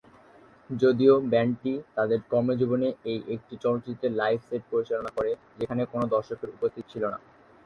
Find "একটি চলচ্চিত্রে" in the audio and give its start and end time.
3.35-4.07